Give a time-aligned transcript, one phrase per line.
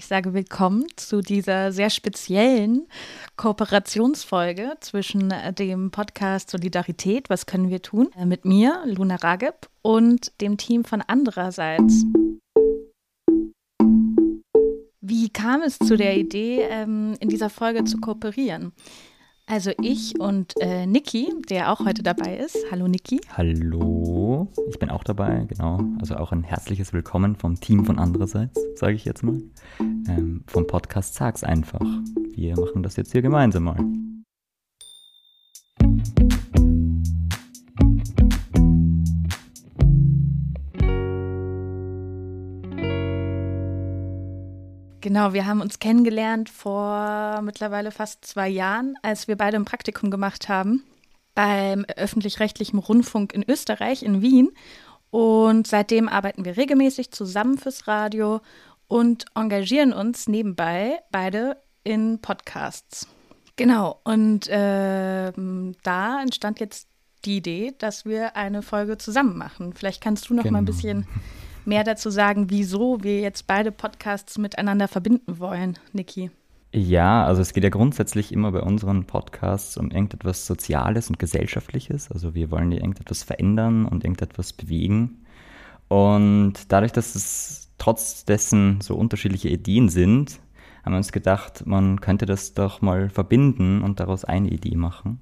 [0.00, 2.88] Ich sage willkommen zu dieser sehr speziellen
[3.36, 10.32] Kooperationsfolge zwischen dem Podcast Solidarität, was können wir tun, äh, mit mir, Luna Rageb, und
[10.40, 12.06] dem Team von andererseits.
[15.02, 18.72] Wie kam es zu der Idee, ähm, in dieser Folge zu kooperieren?
[19.50, 22.56] Also ich und äh, Niki, der auch heute dabei ist.
[22.70, 23.20] Hallo Niki.
[23.36, 25.80] Hallo, ich bin auch dabei, genau.
[26.00, 29.42] Also auch ein herzliches Willkommen vom Team von andererseits, sage ich jetzt mal.
[29.80, 31.84] Ähm, vom Podcast Sag's einfach.
[32.32, 33.80] Wir machen das jetzt hier gemeinsam mal.
[45.00, 50.10] Genau, wir haben uns kennengelernt vor mittlerweile fast zwei Jahren, als wir beide ein Praktikum
[50.10, 50.84] gemacht haben
[51.34, 54.50] beim öffentlich-rechtlichen Rundfunk in Österreich, in Wien.
[55.10, 58.40] Und seitdem arbeiten wir regelmäßig zusammen fürs Radio
[58.88, 63.08] und engagieren uns nebenbei beide in Podcasts.
[63.56, 65.32] Genau, und äh,
[65.82, 66.88] da entstand jetzt
[67.24, 69.72] die Idee, dass wir eine Folge zusammen machen.
[69.74, 70.52] Vielleicht kannst du noch genau.
[70.54, 70.76] mal ein genau.
[70.76, 71.06] bisschen
[71.64, 76.30] mehr dazu sagen, wieso wir jetzt beide Podcasts miteinander verbinden wollen, Niki.
[76.72, 82.12] Ja, also es geht ja grundsätzlich immer bei unseren Podcasts um irgendetwas Soziales und Gesellschaftliches.
[82.12, 85.24] Also wir wollen ja irgendetwas verändern und irgendetwas bewegen.
[85.88, 90.38] Und dadurch, dass es trotz dessen so unterschiedliche Ideen sind,
[90.84, 95.18] haben wir uns gedacht, man könnte das doch mal verbinden und daraus eine Idee machen.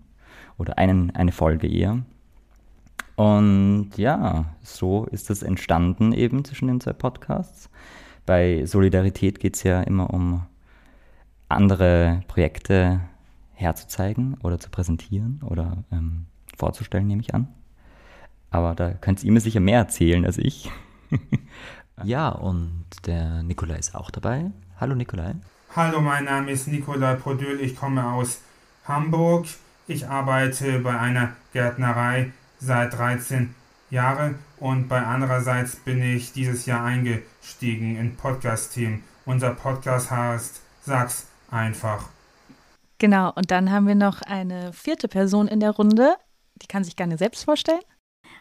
[0.58, 2.04] Oder einen, eine Folge eher.
[3.18, 7.68] Und ja, so ist das entstanden eben zwischen den zwei Podcasts.
[8.26, 10.46] Bei Solidarität geht es ja immer um
[11.48, 13.00] andere Projekte
[13.54, 17.48] herzuzeigen oder zu präsentieren oder ähm, vorzustellen, nehme ich an.
[18.50, 20.70] Aber da könnt ihr mir sicher mehr erzählen als ich.
[22.04, 24.52] ja, und der Nikolai ist auch dabei.
[24.78, 25.34] Hallo Nikolai.
[25.74, 28.42] Hallo, mein Name ist Nikolai Podül, ich komme aus
[28.84, 29.46] Hamburg.
[29.88, 32.30] Ich arbeite bei einer Gärtnerei
[32.60, 33.54] seit 13
[33.90, 39.02] Jahren und bei andererseits bin ich dieses Jahr eingestiegen in Podcast-Team.
[39.24, 42.08] Unser Podcast heißt Sag's einfach.
[42.98, 46.16] Genau, und dann haben wir noch eine vierte Person in der Runde.
[46.56, 47.80] Die kann sich gerne selbst vorstellen.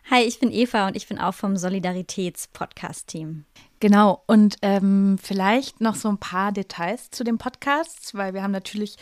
[0.10, 3.44] Hi, ich bin Eva und ich bin auch vom Solidaritäts-Podcast-Team.
[3.80, 8.52] Genau, und ähm, vielleicht noch so ein paar Details zu den Podcasts, weil wir haben
[8.52, 8.98] natürlich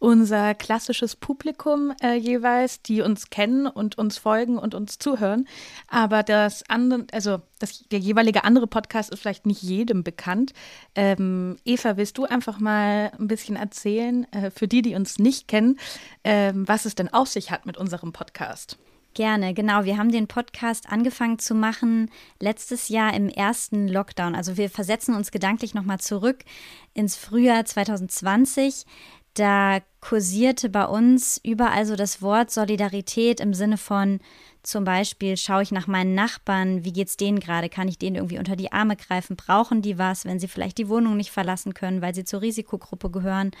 [0.00, 5.46] unser klassisches Publikum äh, jeweils, die uns kennen und uns folgen und uns zuhören.
[5.86, 10.54] Aber das andere, also das, der jeweilige andere Podcast ist vielleicht nicht jedem bekannt.
[10.96, 15.46] Ähm, Eva, willst du einfach mal ein bisschen erzählen, äh, für die, die uns nicht
[15.46, 15.78] kennen,
[16.24, 18.78] äh, was es denn auf sich hat mit unserem Podcast?
[19.16, 19.84] Gerne, genau.
[19.84, 24.34] Wir haben den Podcast angefangen zu machen letztes Jahr im ersten Lockdown.
[24.34, 26.44] Also wir versetzen uns gedanklich nochmal zurück
[26.92, 28.84] ins Frühjahr 2020.
[29.32, 34.20] Da kursierte bei uns überall so das Wort Solidarität im Sinne von
[34.66, 37.68] zum Beispiel schaue ich nach meinen Nachbarn, wie geht's denen gerade?
[37.68, 39.36] Kann ich denen irgendwie unter die Arme greifen?
[39.36, 43.08] Brauchen die was, wenn sie vielleicht die Wohnung nicht verlassen können, weil sie zur Risikogruppe
[43.08, 43.52] gehören?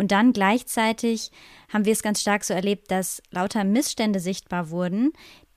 [0.00, 1.30] Und dann gleichzeitig
[1.68, 5.12] haben wir es ganz stark so erlebt, dass lauter Missstände sichtbar wurden,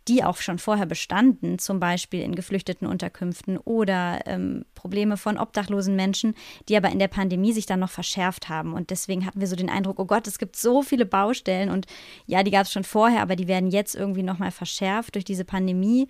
[0.10, 5.96] die auch schon vorher bestanden, zum Beispiel in geflüchteten Unterkünften oder ähm, Probleme von obdachlosen
[5.96, 6.36] Menschen,
[6.68, 8.74] die aber in der Pandemie sich dann noch verschärft haben.
[8.74, 11.86] Und deswegen hatten wir so den Eindruck, oh Gott, es gibt so viele Baustellen und
[12.26, 15.46] ja, die gab es schon vorher, aber die werden jetzt irgendwie nochmal verschärft durch diese
[15.46, 16.10] Pandemie.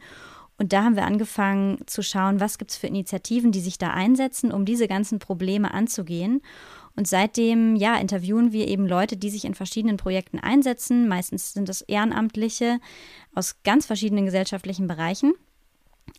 [0.58, 3.92] Und da haben wir angefangen zu schauen, was gibt es für Initiativen, die sich da
[3.92, 6.42] einsetzen, um diese ganzen Probleme anzugehen.
[6.96, 11.08] Und seitdem, ja, interviewen wir eben Leute, die sich in verschiedenen Projekten einsetzen.
[11.08, 12.80] Meistens sind das Ehrenamtliche
[13.34, 15.34] aus ganz verschiedenen gesellschaftlichen Bereichen.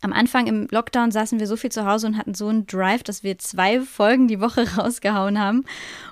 [0.01, 3.03] Am Anfang im Lockdown saßen wir so viel zu Hause und hatten so einen Drive,
[3.03, 5.63] dass wir zwei Folgen die Woche rausgehauen haben.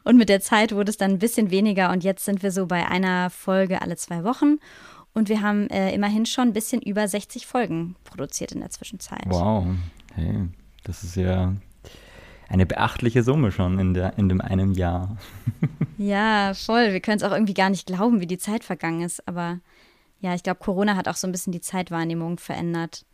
[0.04, 2.66] Und mit der Zeit wurde es dann ein bisschen weniger und jetzt sind wir so
[2.66, 4.60] bei einer Folge alle zwei Wochen.
[5.14, 9.26] Und wir haben äh, immerhin schon ein bisschen über 60 Folgen produziert in der Zwischenzeit.
[9.28, 9.66] Wow,
[10.16, 10.48] hey,
[10.84, 11.54] das ist ja
[12.54, 15.18] eine beachtliche Summe schon in, der, in dem einem Jahr.
[15.98, 16.94] ja, voll.
[16.94, 19.28] Wir können es auch irgendwie gar nicht glauben, wie die Zeit vergangen ist.
[19.28, 19.60] Aber
[20.20, 23.08] ja, ich glaube, Corona hat auch so ein bisschen die Zeitwahrnehmung verändert.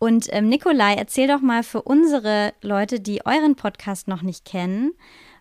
[0.00, 4.90] Und ähm, Nikolai, erzähl doch mal für unsere Leute, die euren Podcast noch nicht kennen,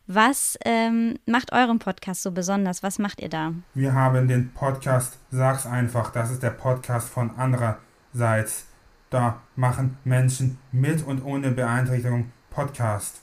[0.05, 2.83] was ähm, macht euren Podcast so besonders?
[2.83, 3.53] Was macht ihr da?
[3.73, 6.11] Wir haben den Podcast Sag's einfach.
[6.11, 8.67] Das ist der Podcast von andererseits.
[9.09, 13.21] Da machen Menschen mit und ohne Beeinträchtigung Podcast.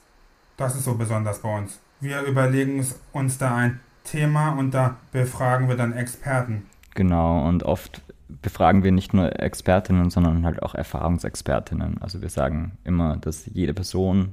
[0.58, 1.80] Das ist so besonders bei uns.
[2.00, 6.66] Wir überlegen uns da ein Thema und da befragen wir dann Experten.
[6.94, 8.02] Genau, und oft
[8.42, 12.02] befragen wir nicht nur Expertinnen, sondern halt auch Erfahrungsexpertinnen.
[12.02, 14.32] Also wir sagen immer, dass jede Person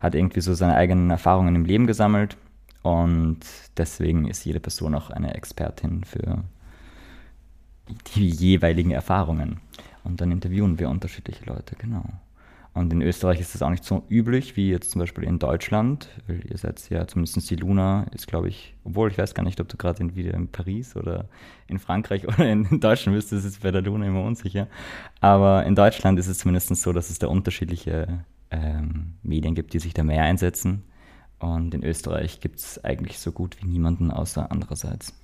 [0.00, 2.36] hat irgendwie so seine eigenen Erfahrungen im Leben gesammelt
[2.82, 3.38] und
[3.76, 6.42] deswegen ist jede Person auch eine Expertin für
[8.16, 9.60] die jeweiligen Erfahrungen.
[10.02, 12.04] Und dann interviewen wir unterschiedliche Leute, genau.
[12.74, 16.08] Und in Österreich ist das auch nicht so üblich wie jetzt zum Beispiel in Deutschland.
[16.26, 19.68] Ihr seid ja, zumindest die Luna ist, glaube ich, obwohl ich weiß gar nicht, ob
[19.68, 21.28] du gerade wieder in Paris oder
[21.68, 24.66] in Frankreich oder in Deutschland bist, das ist bei der Luna immer unsicher.
[25.20, 29.78] Aber in Deutschland ist es zumindest so, dass es da unterschiedliche ähm, Medien gibt, die
[29.78, 30.82] sich da mehr einsetzen.
[31.38, 35.14] Und in Österreich gibt es eigentlich so gut wie niemanden außer andererseits.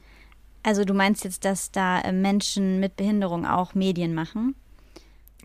[0.63, 4.55] Also du meinst jetzt, dass da äh, Menschen mit Behinderung auch Medien machen?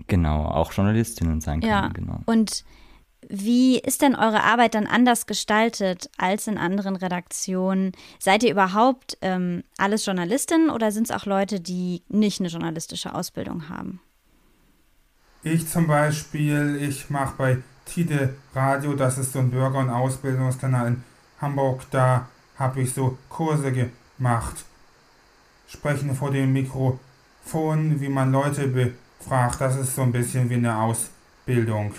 [0.08, 1.72] Genau, auch Journalistinnen sein können.
[1.72, 1.88] Ja.
[1.90, 2.20] Genau.
[2.26, 2.64] Und
[3.30, 7.94] wie ist denn eure Arbeit dann anders gestaltet als in anderen Redaktionen?
[8.20, 13.14] Seid ihr überhaupt ähm, alles Journalistinnen oder sind es auch Leute, die nicht eine journalistische
[13.16, 14.00] Ausbildung haben?
[15.44, 20.88] Ich zum Beispiel, ich mache bei Tide Radio, das ist so ein Bürger- und Ausbildungskanal
[20.88, 21.04] in
[21.40, 22.28] Hamburg, da
[22.58, 24.66] habe ich so Kurse gemacht.
[25.68, 28.94] Sprechen vor dem Mikrofon, wie man Leute be
[29.28, 31.94] fragt, das ist so ein bisschen wie eine Ausbildung.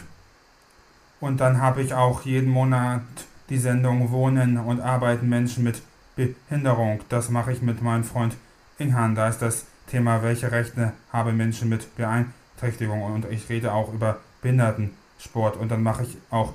[1.21, 3.03] Und dann habe ich auch jeden Monat
[3.49, 5.83] die Sendung Wohnen und Arbeiten Menschen mit
[6.17, 7.01] Behinderung.
[7.09, 8.37] Das mache ich mit meinem Freund
[8.79, 9.15] Inhan.
[9.15, 13.03] Da ist das Thema, welche Rechte haben Menschen mit Beeinträchtigung.
[13.03, 15.57] Und ich rede auch über Behindertensport.
[15.57, 16.55] Und dann mache ich auch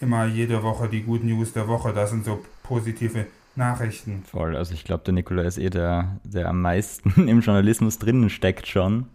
[0.00, 1.92] immer jede Woche die Good News der Woche.
[1.92, 4.24] Das sind so positive Nachrichten.
[4.30, 8.30] Voll, also ich glaube, der Nikola ist eh der, der am meisten im Journalismus drinnen
[8.30, 9.06] steckt schon.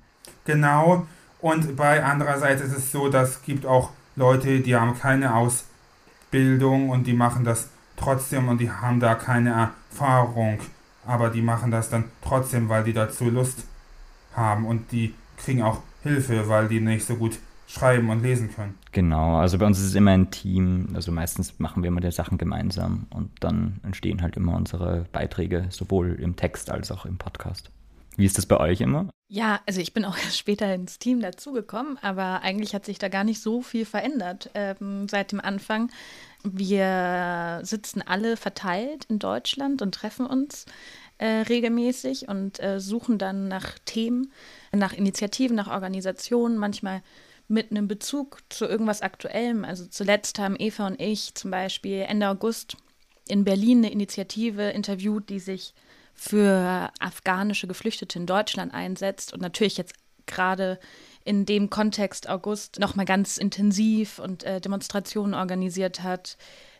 [0.47, 1.05] Genau.
[1.39, 6.89] Und bei andererseits ist es so, dass es gibt auch Leute, die haben keine Ausbildung
[6.89, 10.59] und die machen das trotzdem und die haben da keine Erfahrung.
[11.05, 13.65] Aber die machen das dann trotzdem, weil die dazu Lust
[14.33, 18.75] haben und die kriegen auch Hilfe, weil die nicht so gut schreiben und lesen können.
[18.93, 20.89] Genau, also bei uns ist es immer ein Team.
[20.93, 25.65] Also meistens machen wir immer die Sachen gemeinsam und dann entstehen halt immer unsere Beiträge,
[25.69, 27.69] sowohl im Text als auch im Podcast.
[28.17, 29.09] Wie ist das bei euch immer?
[29.29, 33.07] Ja, also ich bin auch erst später ins Team dazugekommen, aber eigentlich hat sich da
[33.07, 35.91] gar nicht so viel verändert ähm, seit dem Anfang.
[36.43, 40.65] Wir sitzen alle verteilt in Deutschland und treffen uns
[41.19, 44.31] äh, regelmäßig und äh, suchen dann nach Themen,
[44.71, 47.01] nach Initiativen, nach Organisationen, manchmal
[47.47, 49.63] mit einem Bezug zu irgendwas Aktuellem.
[49.63, 52.77] Also zuletzt haben Eva und ich zum Beispiel Ende August
[53.27, 55.73] in Berlin eine Initiative interviewt, die sich
[56.17, 59.93] für afghanische Geflüchtete in Deutschland einsetzt und natürlich jetzt
[60.25, 60.79] gerade
[61.23, 66.37] in dem Kontext August nochmal ganz intensiv und äh, Demonstrationen organisiert hat.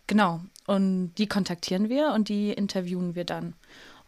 [0.08, 0.42] Genau.
[0.66, 3.54] Und die kontaktieren wir und die interviewen wir dann.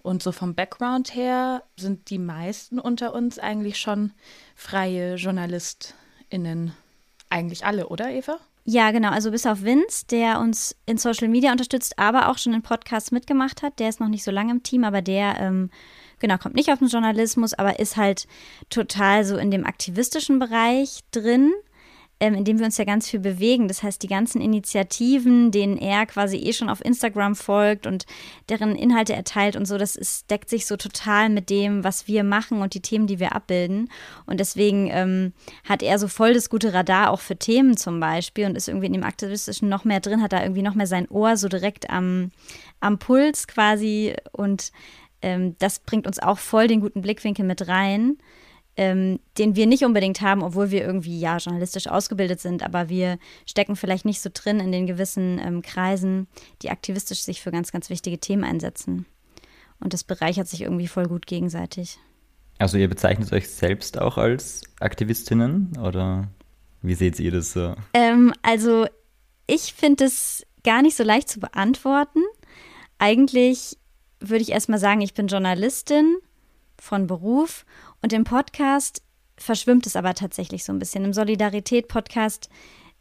[0.02, 4.14] Und so vom Background her sind die meisten unter uns eigentlich schon
[4.56, 6.74] freie JournalistInnen.
[7.30, 8.40] Eigentlich alle, oder, Eva?
[8.72, 9.10] Ja, genau.
[9.10, 13.12] Also bis auf Vince, der uns in Social Media unterstützt, aber auch schon in Podcasts
[13.12, 13.80] mitgemacht hat.
[13.80, 15.72] Der ist noch nicht so lange im Team, aber der, ähm,
[16.20, 18.28] genau, kommt nicht auf den Journalismus, aber ist halt
[18.70, 21.52] total so in dem aktivistischen Bereich drin
[22.20, 23.68] ähm, in dem wir uns ja ganz viel bewegen.
[23.68, 28.06] Das heißt, die ganzen Initiativen, denen er quasi eh schon auf Instagram folgt und
[28.50, 32.24] deren Inhalte erteilt und so, das ist, deckt sich so total mit dem, was wir
[32.24, 33.90] machen und die Themen, die wir abbilden.
[34.26, 35.34] Und deswegen ähm,
[35.64, 38.88] hat er so voll das gute Radar auch für Themen zum Beispiel und ist irgendwie
[38.88, 41.90] in dem Aktivistischen noch mehr drin, hat da irgendwie noch mehr sein Ohr so direkt
[41.90, 42.32] am,
[42.82, 44.72] am Puls quasi und
[45.22, 48.18] ähm, das bringt uns auch voll den guten Blickwinkel mit rein
[48.78, 53.18] ähm, den wir nicht unbedingt haben, obwohl wir irgendwie ja journalistisch ausgebildet sind, aber wir
[53.46, 56.28] stecken vielleicht nicht so drin in den gewissen ähm, Kreisen,
[56.62, 59.06] die aktivistisch sich für ganz, ganz wichtige Themen einsetzen.
[59.80, 62.00] Und das bereichert sich irgendwie voll gut gegenseitig.
[62.58, 66.28] Also ihr bezeichnet euch selbst auch als Aktivistinnen oder
[66.82, 67.76] wie seht ihr das so?
[67.94, 68.86] Ähm, also
[69.48, 72.22] ich finde es gar nicht so leicht zu beantworten.
[72.98, 73.78] Eigentlich
[74.20, 76.18] würde ich erstmal sagen, ich bin Journalistin
[76.78, 77.66] von Beruf
[78.02, 79.02] und im Podcast
[79.38, 81.06] verschwimmt es aber tatsächlich so ein bisschen.
[81.06, 82.50] Im Solidarität-Podcast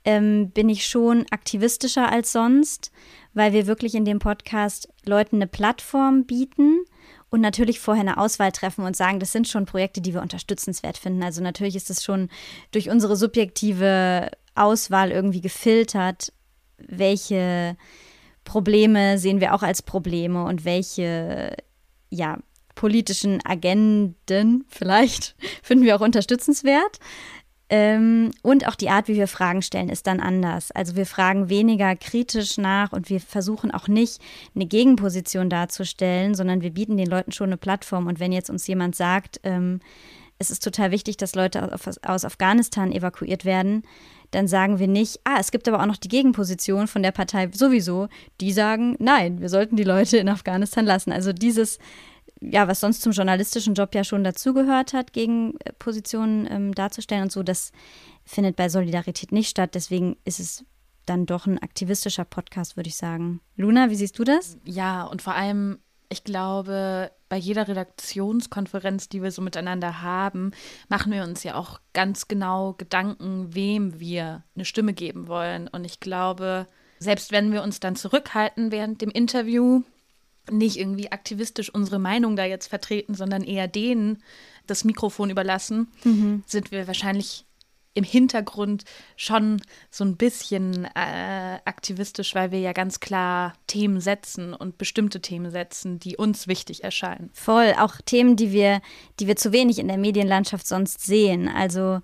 [0.05, 2.93] ähm, bin ich schon aktivistischer als sonst,
[3.35, 6.85] weil wir wirklich in dem Podcast Leuten eine Plattform bieten
[7.31, 10.97] und natürlich vorher eine Auswahl treffen und sagen, das sind schon Projekte, die wir unterstützenswert
[10.97, 11.23] finden.
[11.23, 12.31] Also natürlich ist es schon
[12.71, 16.33] durch unsere subjektive Auswahl irgendwie gefiltert,
[16.79, 17.77] welche
[18.45, 21.55] Probleme sehen wir auch als Probleme und welche
[22.11, 22.39] ja,
[22.79, 27.01] politischen Agenden vielleicht finden wir auch unterstützenswert.
[27.71, 30.71] Ähm, und auch die Art, wie wir Fragen stellen, ist dann anders.
[30.71, 34.23] Also wir fragen weniger kritisch nach und wir versuchen auch nicht
[34.55, 38.07] eine Gegenposition darzustellen, sondern wir bieten den Leuten schon eine Plattform.
[38.07, 39.81] Und wenn jetzt uns jemand sagt, ähm,
[40.39, 43.83] es ist total wichtig, dass Leute aus Afghanistan evakuiert werden,
[44.31, 47.51] dann sagen wir nicht, ah, es gibt aber auch noch die Gegenposition von der Partei
[47.53, 48.09] sowieso,
[48.41, 51.11] die sagen, nein, wir sollten die Leute in Afghanistan lassen.
[51.11, 51.79] Also dieses,
[52.41, 57.43] ja, was sonst zum journalistischen Job ja schon dazugehört hat, Gegenpositionen ähm, darzustellen und so,
[57.43, 57.73] das
[58.25, 59.75] findet bei Solidarität nicht statt.
[59.75, 60.65] Deswegen ist es
[61.07, 63.41] dann doch ein aktivistischer Podcast, würde ich sagen.
[63.57, 64.59] Luna, wie siehst du das?
[64.65, 65.79] Ja, und vor allem,
[66.11, 70.53] ich glaube, bei jeder Redaktionskonferenz, die wir so miteinander haben,
[70.89, 75.69] machen wir uns ja auch ganz genau Gedanken, wem wir eine Stimme geben wollen.
[75.69, 76.67] Und ich glaube,
[76.99, 79.83] selbst wenn wir uns dann zurückhalten während dem Interview,
[80.51, 84.23] nicht irgendwie aktivistisch unsere Meinung da jetzt vertreten, sondern eher denen
[84.67, 86.43] das Mikrofon überlassen, mhm.
[86.47, 87.47] sind wir wahrscheinlich
[87.95, 88.85] im Hintergrund
[89.17, 95.21] schon so ein bisschen äh, aktivistisch, weil wir ja ganz klar Themen setzen und bestimmte
[95.21, 97.31] Themen setzen, die uns wichtig erscheinen.
[97.33, 98.81] Voll, auch Themen, die wir,
[99.19, 101.49] die wir zu wenig in der Medienlandschaft sonst sehen.
[101.49, 102.01] Also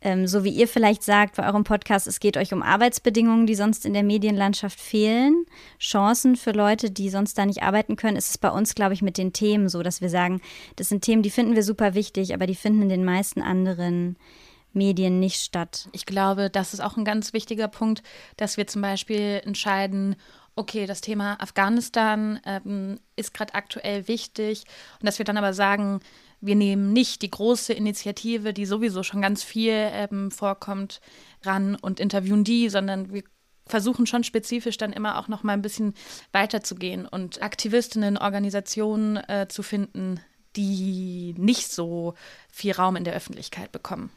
[0.00, 3.54] ähm, so wie ihr vielleicht sagt bei eurem Podcast, es geht euch um Arbeitsbedingungen, die
[3.54, 5.46] sonst in der Medienlandschaft fehlen,
[5.78, 9.02] Chancen für Leute, die sonst da nicht arbeiten können, ist es bei uns, glaube ich,
[9.02, 10.40] mit den Themen so, dass wir sagen,
[10.76, 14.16] das sind Themen, die finden wir super wichtig, aber die finden in den meisten anderen
[14.72, 15.88] Medien nicht statt.
[15.92, 18.02] Ich glaube, das ist auch ein ganz wichtiger Punkt,
[18.36, 20.16] dass wir zum Beispiel entscheiden,
[20.54, 24.64] okay, das Thema Afghanistan ähm, ist gerade aktuell wichtig
[25.00, 26.00] und dass wir dann aber sagen,
[26.46, 31.00] wir nehmen nicht die große Initiative, die sowieso schon ganz viel ähm, vorkommt,
[31.42, 33.22] ran und interviewen die, sondern wir
[33.66, 35.94] versuchen schon spezifisch dann immer auch noch mal ein bisschen
[36.32, 40.20] weiterzugehen und Aktivistinnen, Organisationen äh, zu finden,
[40.54, 42.14] die nicht so
[42.50, 44.10] viel Raum in der Öffentlichkeit bekommen.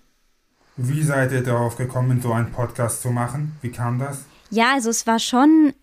[0.77, 3.57] Wie seid ihr darauf gekommen, so einen Podcast zu machen?
[3.61, 4.23] Wie kam das?
[4.49, 5.73] Ja, also es war schon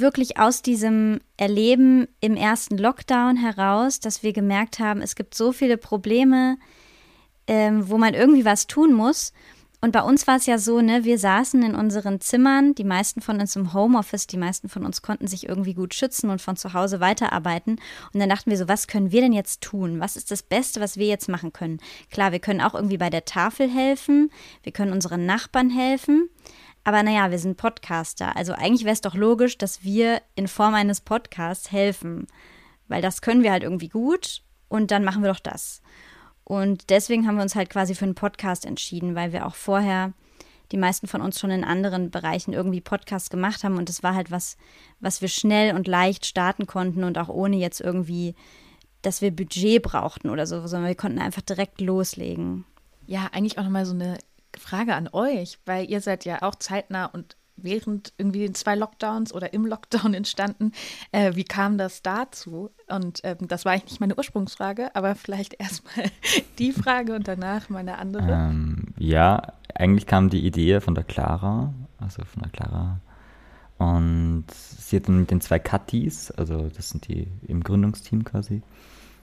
[0.00, 5.52] wirklich aus diesem Erleben im ersten Lockdown heraus, dass wir gemerkt haben, es gibt so
[5.52, 6.58] viele Probleme,
[7.46, 9.32] ähm, wo man irgendwie was tun muss.
[9.84, 13.20] Und bei uns war es ja so, ne, wir saßen in unseren Zimmern, die meisten
[13.20, 16.56] von uns im Homeoffice, die meisten von uns konnten sich irgendwie gut schützen und von
[16.56, 17.72] zu Hause weiterarbeiten.
[18.14, 20.00] Und dann dachten wir so, was können wir denn jetzt tun?
[20.00, 21.80] Was ist das Beste, was wir jetzt machen können?
[22.10, 24.30] Klar, wir können auch irgendwie bei der Tafel helfen,
[24.62, 26.30] wir können unseren Nachbarn helfen.
[26.84, 28.36] Aber naja, wir sind Podcaster.
[28.36, 32.26] Also eigentlich wäre es doch logisch, dass wir in Form eines Podcasts helfen.
[32.88, 35.80] Weil das können wir halt irgendwie gut und dann machen wir doch das.
[36.44, 40.12] Und deswegen haben wir uns halt quasi für einen Podcast entschieden, weil wir auch vorher
[40.72, 44.14] die meisten von uns schon in anderen Bereichen irgendwie Podcasts gemacht haben und es war
[44.14, 44.56] halt was,
[45.00, 48.34] was wir schnell und leicht starten konnten und auch ohne jetzt irgendwie,
[49.02, 52.64] dass wir Budget brauchten oder so, sondern wir konnten einfach direkt loslegen.
[53.06, 54.18] Ja, eigentlich auch nochmal so eine
[54.58, 59.32] Frage an euch, weil ihr seid ja auch zeitnah und während irgendwie den zwei Lockdowns
[59.32, 60.72] oder im Lockdown entstanden.
[61.12, 62.70] Äh, wie kam das dazu?
[62.88, 66.10] Und ähm, das war eigentlich nicht meine Ursprungsfrage, aber vielleicht erstmal
[66.58, 68.30] die Frage und danach meine andere.
[68.30, 73.00] Ähm, ja, eigentlich kam die Idee von der Clara, also von der Clara.
[73.78, 78.62] Und sie hat dann mit den zwei Katis, also das sind die im Gründungsteam quasi,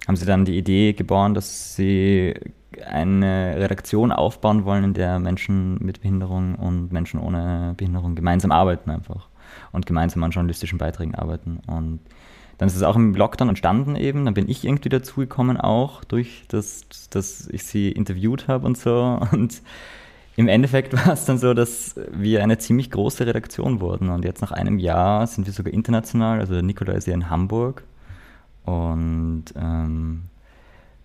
[0.07, 2.33] haben sie dann die Idee geboren, dass sie
[2.85, 8.89] eine Redaktion aufbauen wollen, in der Menschen mit Behinderung und Menschen ohne Behinderung gemeinsam arbeiten
[8.89, 9.27] einfach
[9.71, 11.59] und gemeinsam an journalistischen Beiträgen arbeiten.
[11.67, 11.99] Und
[12.57, 16.43] dann ist es auch im Lockdown entstanden eben, dann bin ich irgendwie dazugekommen auch, durch
[16.47, 19.19] das, dass ich sie interviewt habe und so.
[19.31, 19.61] Und
[20.35, 24.09] im Endeffekt war es dann so, dass wir eine ziemlich große Redaktion wurden.
[24.09, 26.39] Und jetzt nach einem Jahr sind wir sogar international.
[26.39, 27.83] Also Nikola ist ja in Hamburg.
[28.65, 30.23] Und ähm,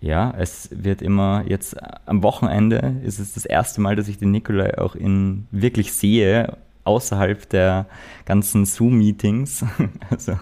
[0.00, 4.30] ja, es wird immer jetzt am Wochenende ist es das erste Mal, dass ich den
[4.30, 7.86] Nikolai auch in wirklich sehe, außerhalb der
[8.24, 9.64] ganzen Zoom-Meetings.
[10.10, 10.38] Also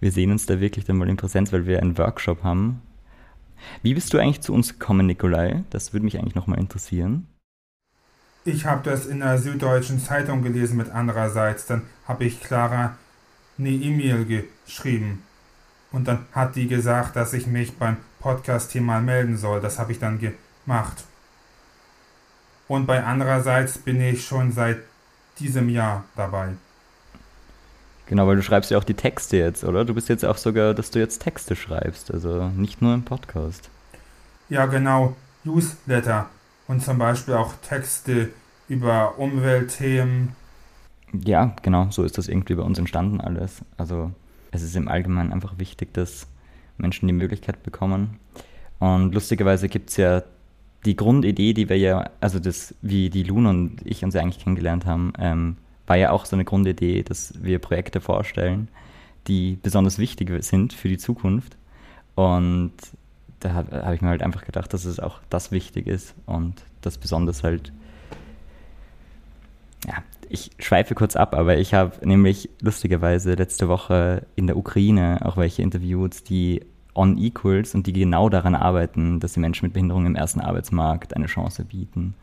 [0.00, 2.82] wir sehen uns da wirklich dann mal in Präsenz, weil wir einen Workshop haben.
[3.82, 5.64] Wie bist du eigentlich zu uns gekommen, Nikolai?
[5.70, 7.26] Das würde mich eigentlich nochmal interessieren.
[8.44, 11.66] Ich habe das in der Süddeutschen Zeitung gelesen mit andererseits.
[11.66, 12.96] Dann habe ich Clara
[13.58, 15.22] eine E-Mail geschrieben.
[15.92, 19.60] Und dann hat die gesagt, dass ich mich beim Podcast hier mal melden soll.
[19.60, 21.04] Das habe ich dann gemacht.
[22.66, 24.78] Und bei andererseits bin ich schon seit
[25.38, 26.50] diesem Jahr dabei.
[28.06, 29.84] Genau, weil du schreibst ja auch die Texte jetzt, oder?
[29.84, 33.68] Du bist jetzt auch sogar, dass du jetzt Texte schreibst, also nicht nur im Podcast.
[34.48, 35.14] Ja, genau,
[35.44, 36.26] Newsletter
[36.68, 38.30] und zum Beispiel auch Texte
[38.68, 40.34] über Umweltthemen.
[41.12, 43.60] Ja, genau, so ist das irgendwie bei uns entstanden alles.
[43.76, 44.12] Also
[44.50, 46.26] es ist im Allgemeinen einfach wichtig, dass
[46.76, 48.18] Menschen die Möglichkeit bekommen.
[48.78, 50.22] Und lustigerweise gibt es ja
[50.84, 54.42] die Grundidee, die wir ja, also das, wie die Luna und ich uns ja eigentlich
[54.42, 58.68] kennengelernt haben, ähm, war ja auch so eine Grundidee, dass wir Projekte vorstellen,
[59.26, 61.56] die besonders wichtig sind für die Zukunft.
[62.14, 62.72] Und
[63.40, 66.54] da habe hab ich mir halt einfach gedacht, dass es auch das wichtig ist und
[66.82, 67.72] das besonders halt,
[69.86, 69.94] ja,
[70.28, 75.36] ich schweife kurz ab, aber ich habe nämlich lustigerweise letzte Woche in der Ukraine auch
[75.36, 76.62] welche interviewt, die
[76.94, 81.14] on Equals und die genau daran arbeiten, dass sie Menschen mit Behinderung im ersten Arbeitsmarkt
[81.14, 82.14] eine Chance bieten.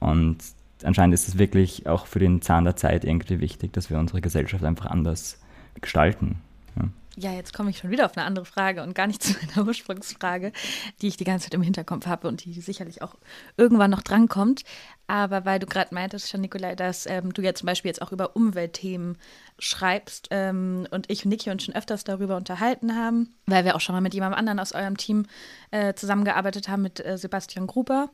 [0.00, 0.38] Und
[0.84, 4.20] anscheinend ist es wirklich auch für den Zahn der Zeit irgendwie wichtig, dass wir unsere
[4.20, 5.40] Gesellschaft einfach anders
[5.80, 6.40] gestalten.
[7.18, 7.32] Ja.
[7.32, 10.52] Jetzt komme ich schon wieder auf eine andere Frage und gar nicht zu meiner Ursprungsfrage,
[11.02, 13.16] die ich die ganze Zeit im Hinterkopf habe und die sicherlich auch
[13.56, 14.62] irgendwann noch drankommt.
[15.08, 18.12] Aber weil du gerade meintest, schon Nikolai, dass ähm, du ja zum Beispiel jetzt auch
[18.12, 19.18] über Umweltthemen
[19.58, 23.80] schreibst ähm, und ich und Niki uns schon öfters darüber unterhalten haben, weil wir auch
[23.80, 25.26] schon mal mit jemandem anderen aus eurem Team
[25.72, 28.10] äh, zusammengearbeitet haben, mit äh, Sebastian Gruber.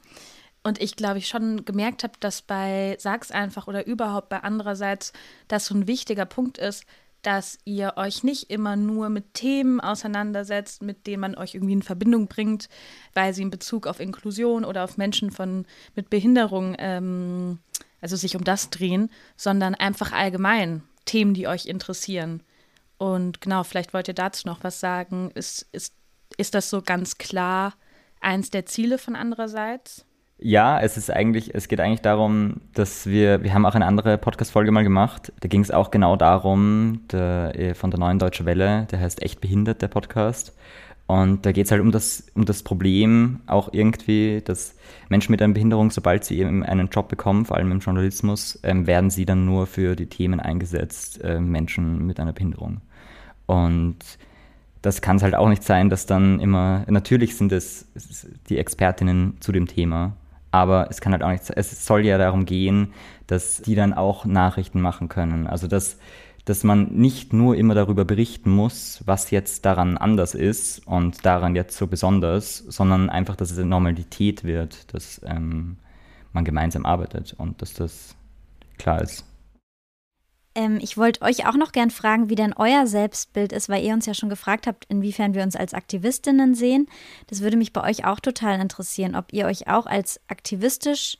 [0.63, 5.13] Und ich glaube, ich schon gemerkt habe, dass bei Sag's einfach oder überhaupt bei andererseits
[5.47, 6.87] das so ein wichtiger Punkt ist,
[7.27, 11.83] dass ihr euch nicht immer nur mit Themen auseinandersetzt, mit denen man euch irgendwie in
[11.83, 12.69] Verbindung bringt,
[13.15, 17.59] weil sie in Bezug auf Inklusion oder auf Menschen von, mit Behinderung, ähm,
[18.01, 22.43] also sich um das drehen, sondern einfach allgemein Themen, die euch interessieren.
[22.99, 25.31] Und genau, vielleicht wollt ihr dazu noch was sagen.
[25.35, 25.95] Ist, ist,
[26.37, 27.75] ist das so ganz klar
[28.21, 30.05] eins der Ziele von andererseits?
[30.39, 34.19] Ja, es ist eigentlich, es geht eigentlich darum, dass wir, wir haben auch eine andere
[34.19, 35.33] Podcast-Folge mal gemacht.
[35.41, 39.23] Da ging es auch genau darum, der, äh, von der neuen Deutsche Welle, der heißt
[39.23, 40.55] Echt behindert, der Podcast.
[41.07, 44.75] Und da geht es halt um das, um das Problem auch irgendwie, dass
[45.09, 48.87] Menschen mit einer Behinderung, sobald sie eben einen Job bekommen, vor allem im Journalismus, ähm,
[48.87, 52.81] werden sie dann nur für die Themen eingesetzt, äh, Menschen mit einer Behinderung.
[53.47, 53.99] Und
[54.83, 57.87] das kann es halt auch nicht sein, dass dann immer, natürlich sind es
[58.49, 60.17] die Expertinnen zu dem Thema,
[60.55, 62.93] aber es kann halt auch nicht, es soll ja darum gehen,
[63.27, 65.49] dass die dann auch Nachrichten machen können.
[65.49, 65.99] Also dass,
[66.45, 71.57] dass man nicht nur immer darüber berichten muss, was jetzt daran anders ist und daran
[71.57, 75.77] jetzt so besonders, sondern einfach, dass es eine Normalität wird, dass ähm,
[76.33, 78.15] man gemeinsam arbeitet und dass das
[78.79, 79.25] klar ist.
[80.55, 83.93] Ähm, ich wollte euch auch noch gern fragen, wie denn euer Selbstbild ist, weil ihr
[83.93, 86.89] uns ja schon gefragt habt, inwiefern wir uns als Aktivistinnen sehen.
[87.29, 91.19] Das würde mich bei euch auch total interessieren, ob ihr euch auch als aktivistisch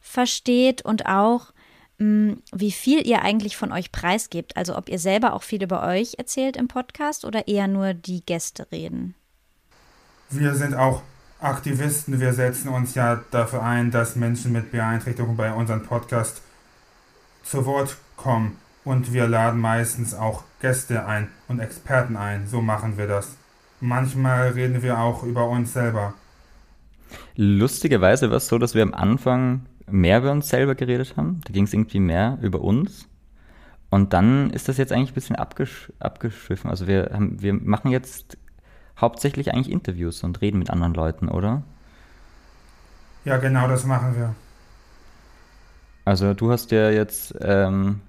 [0.00, 1.52] versteht und auch,
[1.98, 4.56] mh, mm, wie viel ihr eigentlich von euch preisgebt.
[4.56, 8.24] Also ob ihr selber auch viel über euch erzählt im Podcast oder eher nur die
[8.24, 9.14] Gäste reden.
[10.28, 11.02] Wir sind auch
[11.40, 12.20] Aktivisten.
[12.20, 16.40] Wir setzen uns ja dafür ein, dass Menschen mit Beeinträchtigungen bei unserem Podcast
[17.42, 18.56] zu Wort kommen.
[18.84, 22.46] Und wir laden meistens auch Gäste ein und Experten ein.
[22.46, 23.36] So machen wir das.
[23.80, 26.14] Manchmal reden wir auch über uns selber.
[27.36, 31.40] Lustigerweise war es so, dass wir am Anfang mehr über uns selber geredet haben.
[31.44, 33.08] Da ging es irgendwie mehr über uns.
[33.90, 36.70] Und dann ist das jetzt eigentlich ein bisschen abgesch abgeschwiffen.
[36.70, 38.38] Also wir, haben, wir machen jetzt
[38.98, 41.62] hauptsächlich eigentlich Interviews und reden mit anderen Leuten, oder?
[43.24, 44.34] Ja, genau das machen wir.
[46.04, 48.00] Also du hast ja jetzt ähm,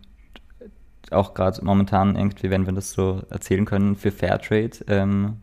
[1.12, 5.38] auch gerade momentan irgendwie, wenn wir das so erzählen können, für Fairtrade ähm,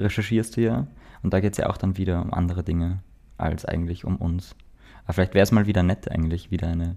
[0.00, 0.86] recherchierst du ja.
[1.22, 3.00] Und da geht es ja auch dann wieder um andere Dinge
[3.38, 4.54] als eigentlich um uns.
[5.04, 6.96] Aber vielleicht wäre es mal wieder nett, eigentlich wieder eine,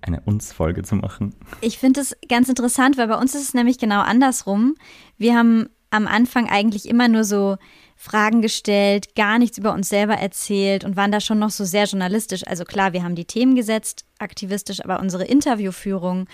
[0.00, 1.34] eine Uns-Folge zu machen.
[1.60, 4.76] Ich finde es ganz interessant, weil bei uns ist es nämlich genau andersrum.
[5.18, 7.56] Wir haben am Anfang eigentlich immer nur so
[7.96, 11.84] Fragen gestellt, gar nichts über uns selber erzählt und waren da schon noch so sehr
[11.84, 12.46] journalistisch.
[12.46, 16.26] Also klar, wir haben die Themen gesetzt, aktivistisch, aber unsere Interviewführung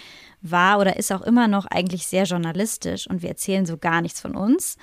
[0.42, 4.20] war oder ist auch immer noch eigentlich sehr journalistisch und wir erzählen so gar nichts
[4.20, 4.76] von uns.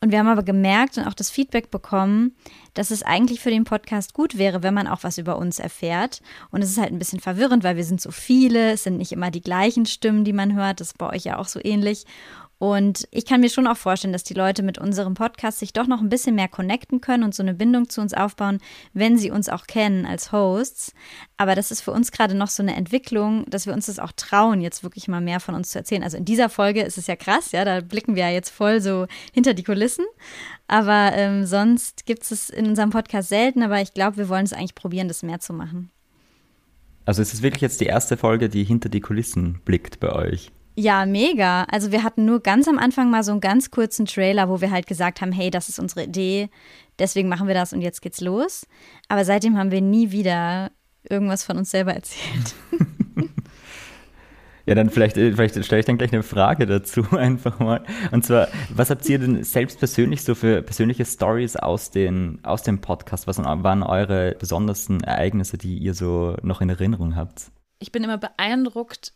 [0.00, 2.34] Und wir haben aber gemerkt und auch das Feedback bekommen,
[2.74, 6.22] dass es eigentlich für den Podcast gut wäre, wenn man auch was über uns erfährt.
[6.50, 9.12] Und es ist halt ein bisschen verwirrend, weil wir sind so viele, es sind nicht
[9.12, 10.80] immer die gleichen Stimmen, die man hört.
[10.80, 12.06] Das ist bei euch ja auch so ähnlich.
[12.60, 15.86] Und ich kann mir schon auch vorstellen, dass die Leute mit unserem Podcast sich doch
[15.86, 18.58] noch ein bisschen mehr connecten können und so eine Bindung zu uns aufbauen,
[18.92, 20.92] wenn sie uns auch kennen als Hosts.
[21.38, 24.12] Aber das ist für uns gerade noch so eine Entwicklung, dass wir uns das auch
[24.12, 26.02] trauen, jetzt wirklich mal mehr von uns zu erzählen.
[26.02, 28.82] Also in dieser Folge ist es ja krass, ja, da blicken wir ja jetzt voll
[28.82, 30.04] so hinter die Kulissen.
[30.68, 34.52] Aber ähm, sonst gibt es in unserem Podcast selten, aber ich glaube, wir wollen es
[34.52, 35.90] eigentlich probieren, das mehr zu machen.
[37.06, 40.52] Also es ist wirklich jetzt die erste Folge, die hinter die Kulissen blickt bei euch.
[40.80, 41.64] Ja, mega.
[41.64, 44.70] Also wir hatten nur ganz am Anfang mal so einen ganz kurzen Trailer, wo wir
[44.70, 46.48] halt gesagt haben, hey, das ist unsere Idee,
[46.98, 48.66] deswegen machen wir das und jetzt geht's los.
[49.06, 50.70] Aber seitdem haben wir nie wieder
[51.06, 52.54] irgendwas von uns selber erzählt.
[54.66, 57.82] Ja, dann vielleicht, äh, vielleicht stelle ich dann gleich eine Frage dazu einfach mal.
[58.12, 62.62] Und zwar, was habt ihr denn selbst persönlich so für persönliche Stories aus, den, aus
[62.62, 63.26] dem Podcast?
[63.26, 67.50] Was waren eure besondersten Ereignisse, die ihr so noch in Erinnerung habt?
[67.80, 69.12] Ich bin immer beeindruckt,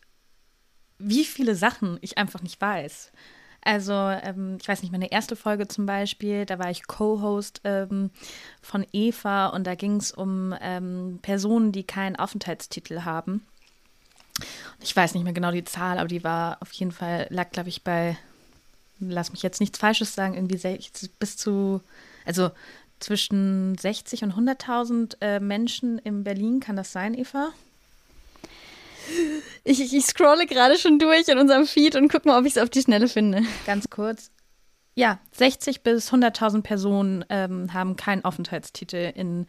[0.99, 3.11] wie viele Sachen ich einfach nicht weiß.
[3.61, 8.11] Also, ähm, ich weiß nicht, meine erste Folge zum Beispiel, da war ich Co-Host ähm,
[8.61, 13.43] von Eva und da ging es um ähm, Personen, die keinen Aufenthaltstitel haben.
[14.81, 17.69] Ich weiß nicht mehr genau die Zahl, aber die war auf jeden Fall, lag, glaube
[17.69, 18.17] ich, bei,
[18.99, 21.81] lass mich jetzt nichts Falsches sagen, irgendwie 60, bis zu,
[22.23, 22.51] also
[22.99, 27.51] zwischen 60 und 100.000 äh, Menschen in Berlin, kann das sein, Eva?
[29.63, 32.55] Ich, ich, ich scrolle gerade schon durch in unserem Feed und gucke mal, ob ich
[32.55, 33.41] es auf die Schnelle finde.
[33.65, 34.31] Ganz kurz.
[34.97, 39.45] Ja, 60 bis 100.000 Personen ähm, haben keinen Aufenthaltstitel in,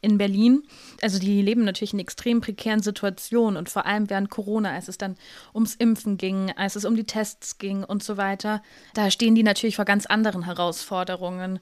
[0.00, 0.64] in Berlin.
[1.02, 4.98] Also die leben natürlich in extrem prekären Situationen und vor allem während Corona, als es
[4.98, 5.16] dann
[5.54, 8.60] ums Impfen ging, als es um die Tests ging und so weiter,
[8.94, 11.60] da stehen die natürlich vor ganz anderen Herausforderungen.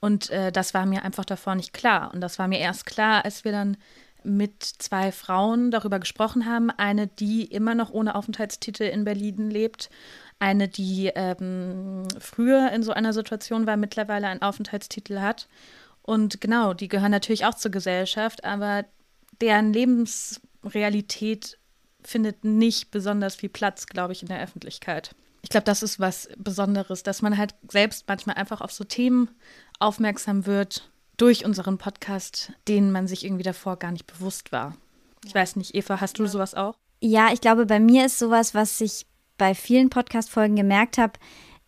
[0.00, 2.10] Und äh, das war mir einfach davor nicht klar.
[2.14, 3.76] Und das war mir erst klar, als wir dann
[4.24, 6.70] mit zwei Frauen darüber gesprochen haben.
[6.70, 9.90] Eine, die immer noch ohne Aufenthaltstitel in Berlin lebt.
[10.38, 15.48] Eine, die ähm, früher in so einer Situation war, mittlerweile einen Aufenthaltstitel hat.
[16.02, 18.84] Und genau, die gehören natürlich auch zur Gesellschaft, aber
[19.40, 21.58] deren Lebensrealität
[22.02, 25.14] findet nicht besonders viel Platz, glaube ich, in der Öffentlichkeit.
[25.42, 29.28] Ich glaube, das ist was Besonderes, dass man halt selbst manchmal einfach auf so Themen
[29.78, 34.76] aufmerksam wird durch unseren Podcast, denen man sich irgendwie davor gar nicht bewusst war.
[35.26, 36.74] Ich weiß nicht, Eva, hast du sowas auch?
[37.00, 39.04] Ja, ich glaube, bei mir ist sowas, was ich
[39.36, 41.14] bei vielen Podcast-Folgen gemerkt habe,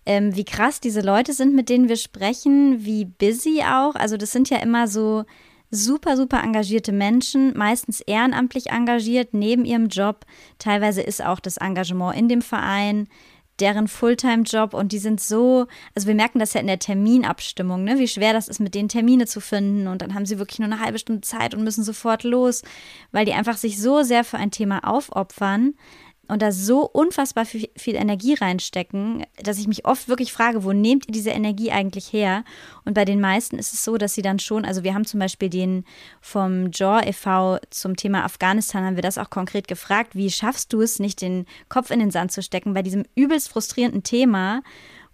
[0.07, 3.95] ähm, wie krass diese Leute sind, mit denen wir sprechen, wie busy auch.
[3.97, 5.25] Also das sind ja immer so
[5.71, 10.27] super, super engagierte Menschen, meistens ehrenamtlich engagiert, neben ihrem Job.
[10.59, 13.09] Teilweise ist auch das Engagement in dem Verein
[13.61, 17.99] deren Fulltime-Job und die sind so, also wir merken das ja in der Terminabstimmung, ne,
[17.99, 20.67] wie schwer das ist, mit denen Termine zu finden und dann haben sie wirklich nur
[20.67, 22.63] eine halbe Stunde Zeit und müssen sofort los,
[23.13, 25.75] weil die einfach sich so sehr für ein Thema aufopfern,
[26.31, 31.07] und da so unfassbar viel, Energie reinstecken, dass ich mich oft wirklich frage, wo nehmt
[31.09, 32.45] ihr diese Energie eigentlich her?
[32.85, 35.21] Und bei den meisten ist es so, dass sie dann schon, also wir haben zum
[35.21, 35.85] Beispiel den
[36.21, 37.59] vom JAW e.V.
[37.71, 41.47] zum Thema Afghanistan, haben wir das auch konkret gefragt, wie schaffst du es, nicht den
[41.69, 44.63] Kopf in den Sand zu stecken bei diesem übelst frustrierenden Thema?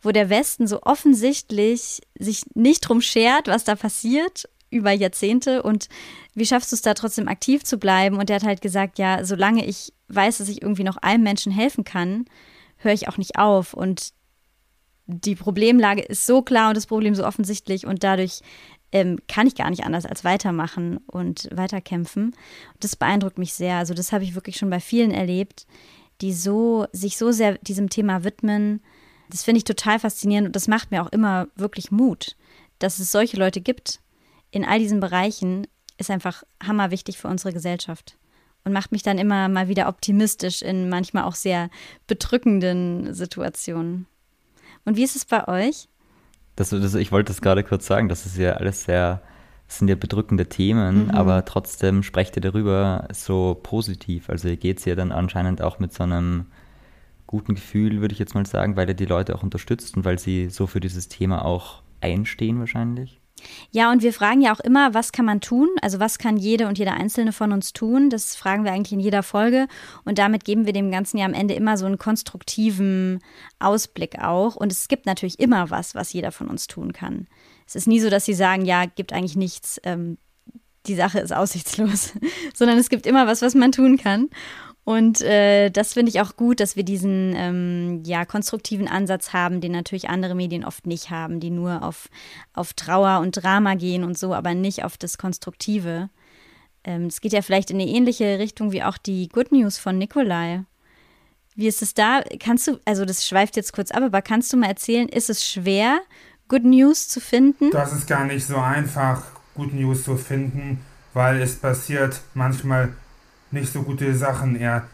[0.02, 5.88] wo der Westen so offensichtlich sich nicht drum schert, was da passiert über Jahrzehnte und
[6.34, 8.18] wie schaffst du es da trotzdem aktiv zu bleiben?
[8.18, 11.52] Und der hat halt gesagt, ja, solange ich weiß, dass ich irgendwie noch einem Menschen
[11.52, 12.26] helfen kann,
[12.78, 13.74] höre ich auch nicht auf.
[13.74, 14.12] Und
[15.06, 18.40] die Problemlage ist so klar und das Problem so offensichtlich und dadurch
[18.92, 22.24] ähm, kann ich gar nicht anders als weitermachen und weiterkämpfen.
[22.26, 23.76] Und das beeindruckt mich sehr.
[23.76, 25.66] Also das habe ich wirklich schon bei vielen erlebt,
[26.20, 28.82] die so sich so sehr diesem Thema widmen.
[29.30, 32.36] Das finde ich total faszinierend und das macht mir auch immer wirklich Mut,
[32.78, 34.00] dass es solche Leute gibt
[34.56, 35.66] in all diesen Bereichen,
[35.98, 38.16] ist einfach hammerwichtig für unsere Gesellschaft
[38.64, 41.70] und macht mich dann immer mal wieder optimistisch in manchmal auch sehr
[42.06, 44.06] bedrückenden Situationen.
[44.84, 45.88] Und wie ist es bei euch?
[46.56, 49.22] Das, das, ich wollte das gerade kurz sagen, das ist ja alles sehr,
[49.68, 51.10] das sind ja bedrückende Themen, mhm.
[51.10, 54.30] aber trotzdem sprecht ihr darüber so positiv.
[54.30, 56.46] Also ihr geht es ja dann anscheinend auch mit so einem
[57.26, 60.18] guten Gefühl, würde ich jetzt mal sagen, weil ihr die Leute auch unterstützt und weil
[60.18, 63.20] sie so für dieses Thema auch einstehen wahrscheinlich.
[63.70, 65.68] Ja, und wir fragen ja auch immer, was kann man tun?
[65.82, 68.10] Also was kann jede und jeder Einzelne von uns tun?
[68.10, 69.66] Das fragen wir eigentlich in jeder Folge.
[70.04, 73.20] Und damit geben wir dem Ganzen ja am Ende immer so einen konstruktiven
[73.58, 74.56] Ausblick auch.
[74.56, 77.26] Und es gibt natürlich immer was, was jeder von uns tun kann.
[77.66, 79.80] Es ist nie so, dass sie sagen, ja, gibt eigentlich nichts.
[79.84, 80.18] Ähm,
[80.86, 82.12] die Sache ist aussichtslos,
[82.54, 84.28] sondern es gibt immer was, was man tun kann.
[84.86, 89.60] Und äh, das finde ich auch gut, dass wir diesen ähm, ja, konstruktiven Ansatz haben,
[89.60, 92.08] den natürlich andere Medien oft nicht haben, die nur auf,
[92.54, 96.08] auf Trauer und Drama gehen und so, aber nicht auf das Konstruktive.
[96.84, 99.98] Ähm, es geht ja vielleicht in eine ähnliche Richtung wie auch die Good News von
[99.98, 100.62] Nikolai.
[101.56, 102.20] Wie ist es da?
[102.38, 105.44] Kannst du, also das schweift jetzt kurz ab, aber kannst du mal erzählen, ist es
[105.44, 105.98] schwer,
[106.46, 107.72] Good News zu finden?
[107.72, 109.24] Das ist gar nicht so einfach,
[109.56, 110.78] Good News zu finden,
[111.12, 112.94] weil es passiert manchmal
[113.50, 114.86] nicht so gute Sachen, eher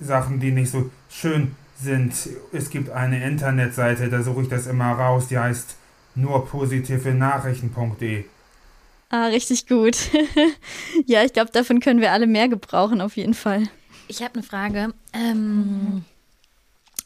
[0.00, 2.14] Sachen, die nicht so schön sind.
[2.52, 5.76] Es gibt eine Internetseite, da suche ich das immer raus, die heißt
[6.14, 8.24] nur positive Nachrichten.de.
[9.10, 9.96] Ah, richtig gut.
[11.06, 13.64] ja, ich glaube, davon können wir alle mehr gebrauchen, auf jeden Fall.
[14.08, 14.92] Ich habe eine Frage.
[15.12, 16.04] Ähm,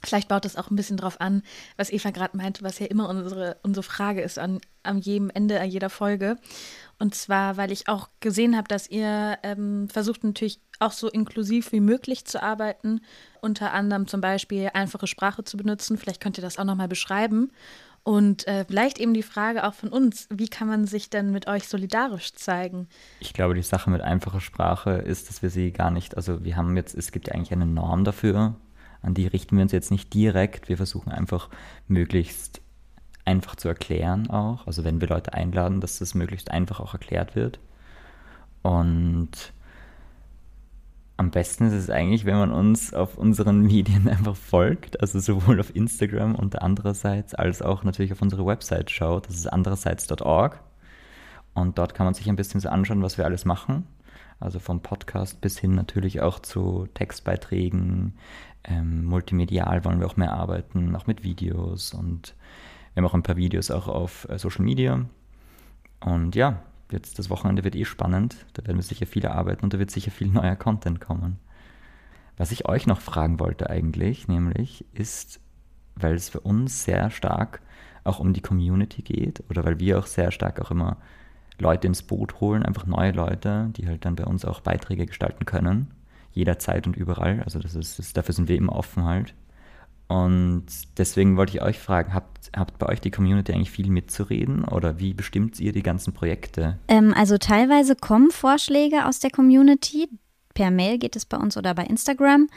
[0.04, 1.42] vielleicht baut das auch ein bisschen drauf an,
[1.76, 5.62] was Eva gerade meinte, was ja immer unsere, unsere Frage ist an, an jedem Ende
[5.64, 6.36] jeder Folge.
[6.98, 11.72] Und zwar, weil ich auch gesehen habe, dass ihr ähm, versucht natürlich auch so inklusiv
[11.72, 13.00] wie möglich zu arbeiten.
[13.40, 15.96] Unter anderem zum Beispiel einfache Sprache zu benutzen.
[15.96, 17.52] Vielleicht könnt ihr das auch nochmal beschreiben.
[18.02, 21.46] Und äh, vielleicht eben die Frage auch von uns, wie kann man sich denn mit
[21.46, 22.88] euch solidarisch zeigen?
[23.20, 26.56] Ich glaube, die Sache mit einfacher Sprache ist, dass wir sie gar nicht, also wir
[26.56, 28.56] haben jetzt, es gibt ja eigentlich eine Norm dafür,
[29.02, 30.68] an die richten wir uns jetzt nicht direkt.
[30.68, 31.50] Wir versuchen einfach
[31.86, 32.62] möglichst
[33.28, 34.66] einfach zu erklären auch.
[34.66, 37.60] Also wenn wir Leute einladen, dass das möglichst einfach auch erklärt wird.
[38.62, 39.52] Und
[41.18, 45.60] am besten ist es eigentlich, wenn man uns auf unseren Medien einfach folgt, also sowohl
[45.60, 49.28] auf Instagram und andererseits als auch natürlich auf unsere Website schaut.
[49.28, 50.60] Das ist andererseits.org.
[51.52, 53.86] Und dort kann man sich ein bisschen so anschauen, was wir alles machen.
[54.40, 58.14] Also vom Podcast bis hin natürlich auch zu Textbeiträgen.
[58.64, 61.92] Ähm, multimedial wollen wir auch mehr arbeiten, auch mit Videos.
[61.92, 62.34] Und
[62.98, 65.04] wir haben auch ein paar Videos auch auf äh, Social Media.
[66.00, 68.44] Und ja, jetzt das Wochenende wird eh spannend.
[68.54, 71.38] Da werden wir sicher viele arbeiten und da wird sicher viel neuer Content kommen.
[72.36, 75.38] Was ich euch noch fragen wollte eigentlich, nämlich ist,
[75.94, 77.62] weil es für uns sehr stark
[78.02, 80.96] auch um die Community geht oder weil wir auch sehr stark auch immer
[81.60, 85.44] Leute ins Boot holen, einfach neue Leute, die halt dann bei uns auch Beiträge gestalten
[85.44, 85.92] können,
[86.32, 87.42] jederzeit und überall.
[87.44, 89.34] Also das ist, das, dafür sind wir immer offen halt.
[90.08, 90.66] Und
[90.96, 94.98] deswegen wollte ich euch fragen, habt, habt bei euch die Community eigentlich viel mitzureden oder
[94.98, 96.78] wie bestimmt ihr die ganzen Projekte?
[96.88, 100.08] Ähm, also teilweise kommen Vorschläge aus der Community.
[100.54, 102.48] Per Mail geht es bei uns oder bei Instagram.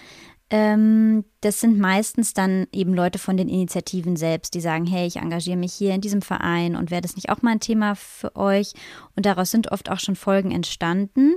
[0.50, 5.18] Ähm, das sind meistens dann eben Leute von den Initiativen selbst, die sagen, hey, ich
[5.18, 8.36] engagiere mich hier in diesem Verein und wäre das nicht auch mal ein Thema für
[8.36, 8.74] euch?
[9.16, 11.36] Und daraus sind oft auch schon Folgen entstanden.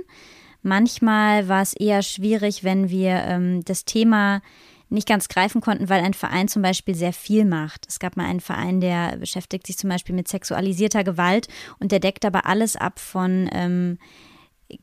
[0.61, 4.41] Manchmal war es eher schwierig, wenn wir ähm, das Thema
[4.89, 7.85] nicht ganz greifen konnten, weil ein Verein zum Beispiel sehr viel macht.
[7.87, 11.47] Es gab mal einen Verein, der beschäftigt sich zum Beispiel mit sexualisierter Gewalt
[11.79, 13.97] und der deckt aber alles ab von ähm,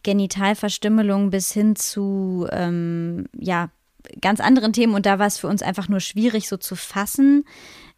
[0.02, 3.70] Genitalverstümmelung bis hin zu ähm, ja,
[4.20, 4.94] ganz anderen Themen.
[4.94, 7.44] Und da war es für uns einfach nur schwierig, so zu fassen.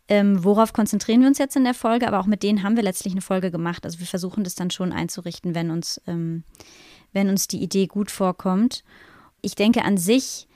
[0.06, 2.06] Ähm, worauf konzentrieren wir uns jetzt in der Folge?
[2.06, 3.84] Aber auch mit denen haben wir letztlich eine Folge gemacht.
[3.84, 6.44] Also wir versuchen das dann schon einzurichten, wenn uns, ähm,
[7.12, 8.84] wenn uns die Idee gut vorkommt.
[9.40, 10.46] Ich denke an sich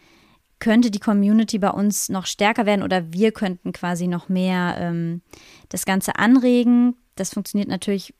[0.60, 5.22] könnte die Community bei uns noch stärker werden oder wir könnten quasi noch mehr ähm,
[5.68, 6.96] das Ganze anregen.
[7.14, 8.14] Das funktioniert natürlich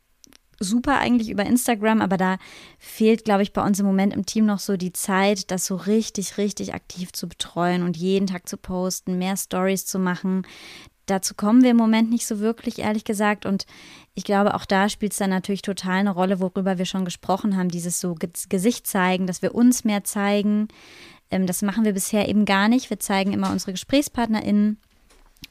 [0.61, 2.38] super eigentlich über Instagram, aber da
[2.79, 5.77] fehlt, glaube ich, bei uns im Moment im Team noch so die Zeit, das so
[5.77, 10.46] richtig, richtig aktiv zu betreuen und jeden Tag zu posten, mehr Stories zu machen.
[11.07, 13.46] Dazu kommen wir im Moment nicht so wirklich, ehrlich gesagt.
[13.46, 13.66] Und
[14.14, 17.57] ich glaube, auch da spielt es dann natürlich total eine Rolle, worüber wir schon gesprochen
[17.57, 18.14] haben, dieses so
[18.48, 20.68] Gesicht zeigen, dass wir uns mehr zeigen,
[21.30, 22.90] ähm, das machen wir bisher eben gar nicht.
[22.90, 24.78] Wir zeigen immer unsere GesprächspartnerInnen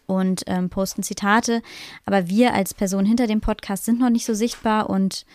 [0.06, 1.62] und ähm, posten Zitate.
[2.06, 5.26] Aber wir als Person hinter dem Podcast sind noch nicht so sichtbar und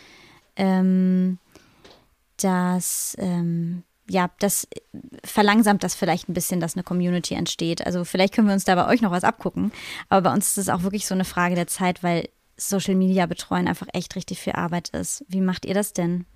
[0.57, 1.39] ähm,
[2.39, 4.67] das, ähm, ja, das
[5.25, 7.87] verlangsamt das vielleicht ein bisschen, dass eine Community entsteht.
[7.87, 9.73] Also vielleicht können wir uns da bei euch noch was abgucken.
[10.09, 13.27] Aber bei uns ist es auch wirklich so eine Frage der Zeit, weil Social Media
[13.27, 15.25] betreuen einfach echt richtig viel Arbeit ist.
[15.29, 16.27] Wie macht ihr das denn?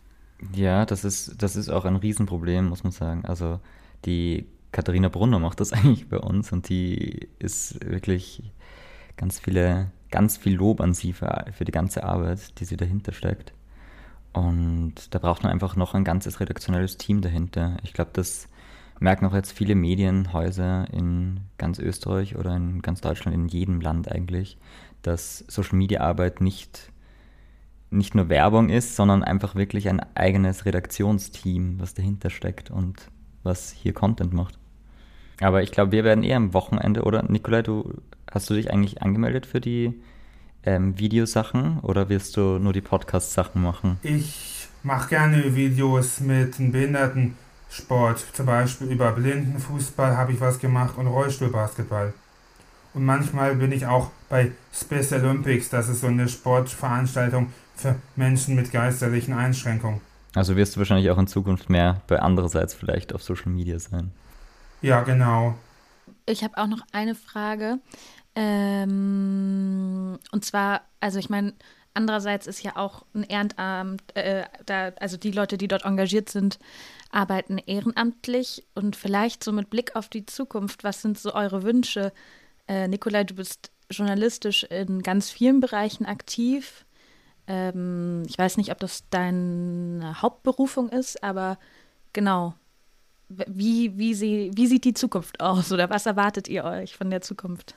[0.55, 3.25] Ja, das ist, das ist auch ein Riesenproblem, muss man sagen.
[3.25, 3.61] Also
[4.05, 8.53] die Katharina Brunner macht das eigentlich bei uns und die ist wirklich
[9.17, 13.13] ganz viele, ganz viel Lob an sie für, für die ganze Arbeit, die sie dahinter
[13.13, 13.53] steckt.
[14.33, 17.79] Und da braucht man einfach noch ein ganzes redaktionelles Team dahinter.
[17.83, 18.49] Ich glaube, das
[19.01, 24.13] merken auch jetzt viele Medienhäuser in ganz Österreich oder in ganz Deutschland, in jedem Land
[24.13, 24.59] eigentlich,
[25.01, 26.93] dass Social Media Arbeit nicht,
[27.91, 33.11] nicht nur Werbung ist, sondern einfach wirklich ein eigenes Redaktionsteam, was dahinter steckt und
[33.47, 34.59] was hier Content macht.
[35.41, 37.95] Aber ich glaube, wir werden eher am Wochenende, oder Nikolai, du
[38.31, 39.95] hast du dich eigentlich angemeldet für die
[40.65, 43.99] ähm, Videosachen oder wirst du nur die Podcast-Sachen machen?
[44.03, 48.25] Ich mache gerne Videos mit einem Behindertensport.
[48.33, 52.13] Zum Beispiel über Blindenfußball habe ich was gemacht und Rollstuhlbasketball.
[52.95, 58.57] Und manchmal bin ich auch bei Space Olympics, das ist so eine Sportveranstaltung für Menschen
[58.57, 60.01] mit geisterlichen Einschränkungen.
[60.37, 64.13] Also wirst du wahrscheinlich auch in Zukunft mehr bei andererseits vielleicht auf Social Media sein.
[64.83, 65.55] Ja, genau.
[66.27, 67.79] Ich habe auch noch eine Frage.
[68.35, 71.55] Ähm, und zwar, also ich meine,
[71.95, 76.59] andererseits ist ja auch ein Ehrenamt, äh, da, also die Leute, die dort engagiert sind,
[77.11, 82.13] arbeiten ehrenamtlich und vielleicht so mit Blick auf die Zukunft, was sind so eure Wünsche?
[82.69, 86.86] Äh, Nikolai, du bist journalistisch in ganz vielen Bereichen aktiv.
[87.47, 91.59] Ähm, ich weiß nicht, ob das deine Hauptberufung ist, aber
[92.13, 92.55] genau.
[93.29, 97.23] Wie, wie, sie, wie sieht die Zukunft aus oder was erwartet ihr euch von der
[97.23, 97.75] Zukunft?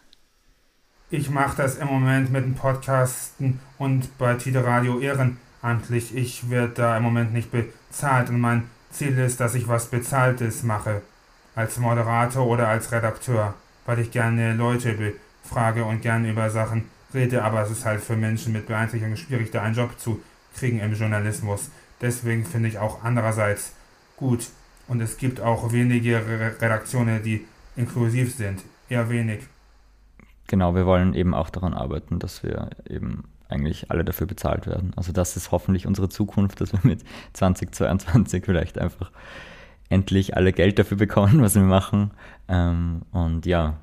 [1.09, 6.15] Ich mache das im Moment mit dem Podcasten und bei Tide Radio ehrenamtlich.
[6.15, 10.61] Ich werde da im Moment nicht bezahlt und mein Ziel ist, dass ich was Bezahltes
[10.61, 11.01] mache.
[11.55, 13.55] Als Moderator oder als Redakteur,
[13.87, 18.15] weil ich gerne Leute befrage und gerne über Sachen rede, aber es ist halt für
[18.15, 20.21] Menschen mit Beeinträchtigungen schwierig, da einen Job zu
[20.55, 21.69] kriegen im Journalismus.
[22.01, 23.73] Deswegen finde ich auch andererseits
[24.17, 24.47] gut.
[24.87, 26.21] Und es gibt auch wenige
[26.61, 27.45] Redaktionen, die
[27.75, 28.61] inklusiv sind.
[28.89, 29.41] Eher wenig.
[30.47, 34.93] Genau, wir wollen eben auch daran arbeiten, dass wir eben eigentlich alle dafür bezahlt werden.
[34.95, 39.11] Also das ist hoffentlich unsere Zukunft, dass wir mit 2022 vielleicht einfach
[39.89, 42.11] endlich alle Geld dafür bekommen, was wir machen.
[42.47, 43.77] Ähm, und ja,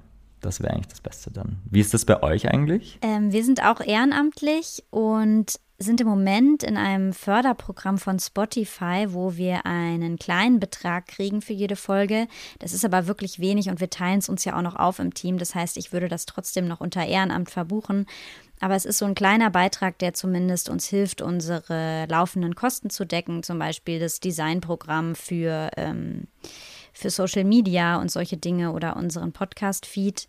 [0.46, 1.59] das wäre eigentlich das Beste dann.
[1.70, 2.98] Wie ist das bei euch eigentlich?
[3.02, 9.37] Ähm, wir sind auch ehrenamtlich und sind im Moment in einem Förderprogramm von Spotify, wo
[9.37, 12.28] wir einen kleinen Betrag kriegen für jede Folge.
[12.61, 15.12] Das ist aber wirklich wenig und wir teilen es uns ja auch noch auf im
[15.12, 15.37] Team.
[15.37, 18.06] Das heißt, ich würde das trotzdem noch unter Ehrenamt verbuchen.
[18.61, 23.04] Aber es ist so ein kleiner Beitrag, der zumindest uns hilft, unsere laufenden Kosten zu
[23.04, 26.26] decken, zum Beispiel das Designprogramm für, ähm,
[26.96, 30.26] für Social Media und solche Dinge oder unseren Podcast-Feed.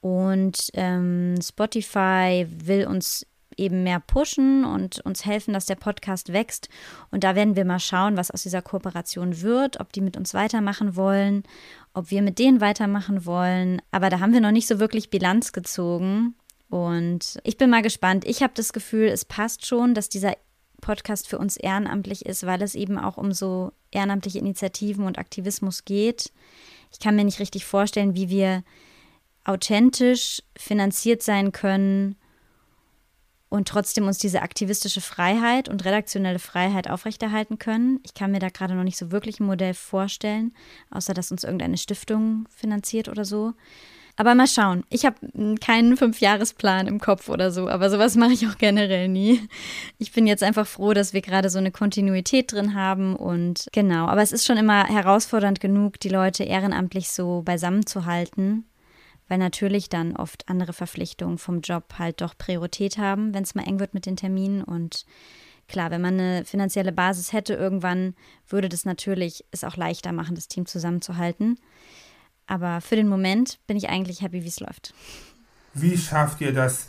[0.00, 6.68] Und ähm, Spotify will uns eben mehr pushen und uns helfen, dass der Podcast wächst.
[7.10, 10.34] Und da werden wir mal schauen, was aus dieser Kooperation wird, ob die mit uns
[10.34, 11.42] weitermachen wollen,
[11.94, 13.80] ob wir mit denen weitermachen wollen.
[13.90, 16.34] Aber da haben wir noch nicht so wirklich Bilanz gezogen.
[16.68, 18.24] Und ich bin mal gespannt.
[18.26, 20.34] Ich habe das Gefühl, es passt schon, dass dieser
[20.86, 25.84] Podcast für uns ehrenamtlich ist, weil es eben auch um so ehrenamtliche Initiativen und Aktivismus
[25.84, 26.30] geht.
[26.92, 28.62] Ich kann mir nicht richtig vorstellen, wie wir
[29.42, 32.14] authentisch finanziert sein können
[33.48, 37.98] und trotzdem uns diese aktivistische Freiheit und redaktionelle Freiheit aufrechterhalten können.
[38.04, 40.54] Ich kann mir da gerade noch nicht so wirklich ein Modell vorstellen,
[40.90, 43.54] außer dass uns irgendeine Stiftung finanziert oder so.
[44.16, 44.82] Aber mal schauen.
[44.88, 45.16] Ich habe
[45.60, 49.46] keinen Fünfjahresplan im Kopf oder so, aber sowas mache ich auch generell nie.
[49.98, 54.06] Ich bin jetzt einfach froh, dass wir gerade so eine Kontinuität drin haben und genau.
[54.06, 58.64] Aber es ist schon immer herausfordernd genug, die Leute ehrenamtlich so beisammen zu halten
[59.28, 63.66] weil natürlich dann oft andere Verpflichtungen vom Job halt doch Priorität haben, wenn es mal
[63.66, 64.62] eng wird mit den Terminen.
[64.62, 65.04] Und
[65.68, 68.14] klar, wenn man eine finanzielle Basis hätte, irgendwann
[68.48, 71.58] würde das natürlich es auch leichter machen, das Team zusammenzuhalten.
[72.46, 74.94] Aber für den Moment bin ich eigentlich happy, wie es läuft.
[75.74, 76.88] Wie schafft ihr das,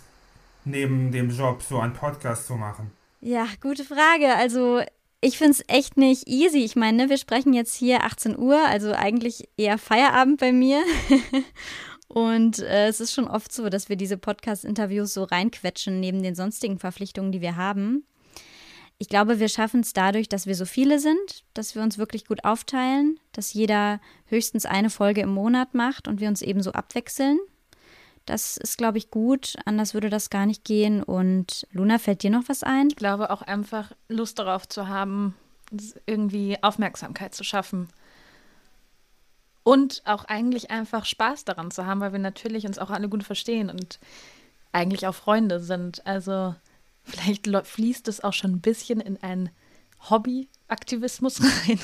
[0.66, 2.92] neben dem Job so einen Podcast zu machen?
[3.22, 4.36] Ja, gute Frage.
[4.36, 4.82] Also
[5.20, 6.60] ich finde es echt nicht easy.
[6.60, 10.84] Ich meine, ne, wir sprechen jetzt hier 18 Uhr, also eigentlich eher Feierabend bei mir.
[12.08, 16.36] Und äh, es ist schon oft so, dass wir diese Podcast-Interviews so reinquetschen neben den
[16.36, 18.06] sonstigen Verpflichtungen, die wir haben.
[19.00, 22.26] Ich glaube, wir schaffen es dadurch, dass wir so viele sind, dass wir uns wirklich
[22.26, 26.72] gut aufteilen, dass jeder höchstens eine Folge im Monat macht und wir uns eben so
[26.72, 27.40] abwechseln.
[28.26, 29.56] Das ist, glaube ich, gut.
[29.66, 31.02] Anders würde das gar nicht gehen.
[31.04, 32.90] Und Luna, fällt dir noch was ein?
[32.90, 35.36] Ich glaube auch einfach Lust darauf zu haben,
[36.06, 37.88] irgendwie Aufmerksamkeit zu schaffen.
[39.64, 43.24] Und auch eigentlich einfach Spaß daran zu haben, weil wir natürlich uns auch alle gut
[43.24, 44.00] verstehen und
[44.72, 46.06] eigentlich auch Freunde sind.
[46.06, 46.56] Also
[47.08, 49.50] vielleicht fließt es auch schon ein bisschen in einen
[50.10, 51.80] Hobbyaktivismus rein.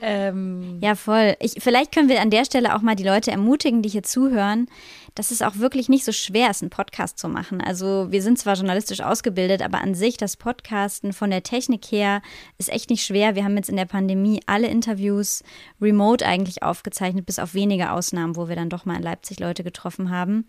[0.00, 1.36] ähm, ja, voll.
[1.40, 4.66] Ich, vielleicht können wir an der Stelle auch mal die Leute ermutigen, die hier zuhören,
[5.14, 7.60] dass es auch wirklich nicht so schwer ist, einen Podcast zu machen.
[7.60, 12.22] Also wir sind zwar journalistisch ausgebildet, aber an sich das Podcasten von der Technik her
[12.56, 13.34] ist echt nicht schwer.
[13.34, 15.42] Wir haben jetzt in der Pandemie alle Interviews
[15.80, 19.64] remote eigentlich aufgezeichnet, bis auf wenige Ausnahmen, wo wir dann doch mal in Leipzig Leute
[19.64, 20.46] getroffen haben.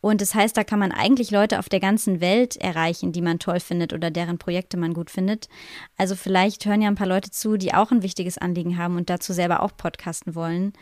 [0.00, 3.38] Und das heißt, da kann man eigentlich Leute auf der ganzen Welt erreichen, die man
[3.38, 5.48] toll findet oder deren Projekte man gut findet.
[5.96, 9.10] Also vielleicht hören ja ein paar Leute zu, die auch ein wichtiges Anliegen haben und
[9.10, 10.72] dazu selber auch podcasten wollen.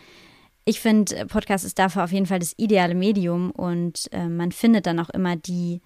[0.67, 4.87] Ich finde, Podcast ist dafür auf jeden Fall das ideale Medium und äh, man findet
[4.87, 5.83] dann auch immer die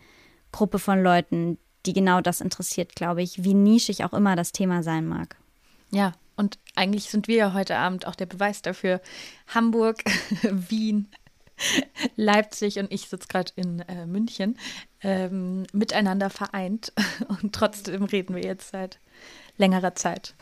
[0.53, 4.83] Gruppe von Leuten, die genau das interessiert, glaube ich, wie nischig auch immer das Thema
[4.83, 5.37] sein mag.
[5.91, 9.01] Ja, und eigentlich sind wir ja heute Abend auch der Beweis dafür.
[9.49, 10.05] Hamburg,
[10.43, 11.09] Wien,
[12.17, 14.59] Leipzig und ich sitze gerade in äh, München,
[15.03, 16.93] ähm, miteinander vereint.
[17.29, 18.99] Und trotzdem reden wir jetzt seit
[19.57, 20.35] längerer Zeit.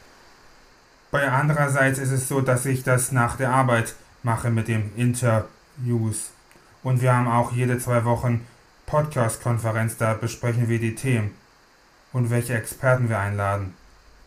[1.11, 6.31] Bei andererseits ist es so, dass ich das nach der Arbeit mache mit dem Interviews.
[6.83, 8.47] Und wir haben auch jede zwei Wochen
[8.87, 11.35] Podcast-Konferenz, da besprechen wir die Themen
[12.13, 13.75] und welche Experten wir einladen.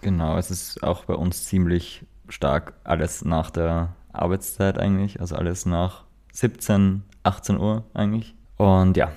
[0.01, 5.65] Genau, es ist auch bei uns ziemlich stark alles nach der Arbeitszeit eigentlich, also alles
[5.65, 8.33] nach 17, 18 Uhr eigentlich.
[8.57, 9.11] Und ja,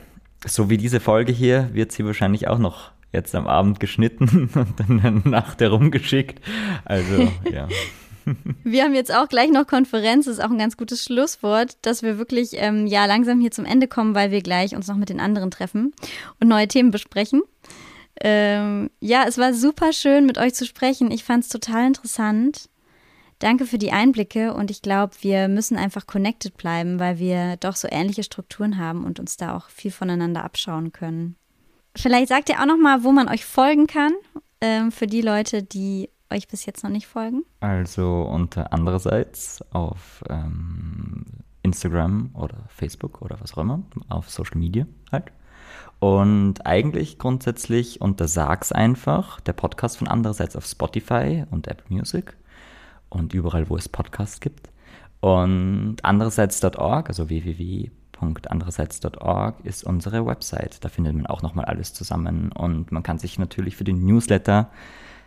[0.47, 4.81] so wie diese Folge hier wird sie wahrscheinlich auch noch jetzt am Abend geschnitten und
[4.81, 6.41] dann in der Nacht herumgeschickt.
[6.85, 7.69] Also ja.
[8.63, 12.05] Wir haben jetzt auch gleich noch Konferenz, das ist auch ein ganz gutes Schlusswort, dass
[12.05, 15.09] wir wirklich ähm, ja langsam hier zum Ende kommen, weil wir gleich uns noch mit
[15.09, 15.93] den anderen treffen
[16.41, 17.43] und neue Themen besprechen.
[18.21, 21.11] Ähm, ja, es war super schön, mit euch zu sprechen.
[21.11, 22.69] Ich fand es total interessant.
[23.43, 27.75] Danke für die Einblicke und ich glaube, wir müssen einfach connected bleiben, weil wir doch
[27.75, 31.35] so ähnliche Strukturen haben und uns da auch viel voneinander abschauen können.
[31.97, 34.13] Vielleicht sagt ihr auch noch mal, wo man euch folgen kann,
[34.61, 37.43] ähm, für die Leute, die euch bis jetzt noch nicht folgen.
[37.59, 41.25] Also unter andererseits auf ähm,
[41.65, 45.33] Instagram oder Facebook oder was auch immer, auf Social Media halt.
[45.99, 52.37] Und eigentlich grundsätzlich unter Sag's einfach, der Podcast von andererseits auf Spotify und Apple Music
[53.15, 54.69] und überall, wo es Podcasts gibt.
[55.21, 60.85] Und andererseits.org, also www.andererseits.org ist unsere Website.
[60.85, 64.71] Da findet man auch nochmal alles zusammen und man kann sich natürlich für den Newsletter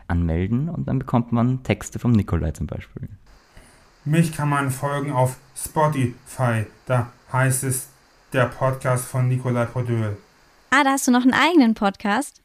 [0.07, 3.07] anmelden und dann bekommt man Texte vom Nikolai zum Beispiel.
[4.03, 6.67] Mich kann man folgen auf Spotify.
[6.86, 7.88] Da heißt es
[8.33, 10.17] der Podcast von Nikolai Podöl.
[10.69, 12.44] Ah, da hast du noch einen eigenen Podcast?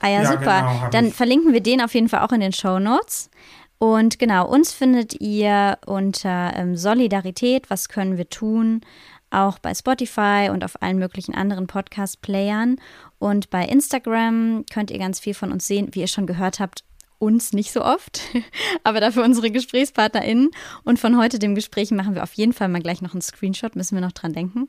[0.00, 0.60] Ah ja, ja super.
[0.60, 1.14] Genau, Dann ich.
[1.14, 3.30] verlinken wir den auf jeden Fall auch in den Show Notes.
[3.78, 8.82] Und genau, uns findet ihr unter ähm, Solidarität, was können wir tun,
[9.30, 12.76] auch bei Spotify und auf allen möglichen anderen Podcast-Playern.
[13.18, 15.88] Und bei Instagram könnt ihr ganz viel von uns sehen.
[15.92, 16.84] Wie ihr schon gehört habt,
[17.20, 18.22] uns nicht so oft,
[18.82, 20.50] aber dafür unsere GesprächspartnerInnen.
[20.84, 23.76] Und von heute dem Gespräch machen wir auf jeden Fall mal gleich noch einen Screenshot,
[23.76, 24.68] müssen wir noch dran denken.